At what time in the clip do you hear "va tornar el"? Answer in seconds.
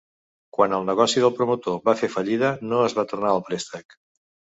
3.01-3.49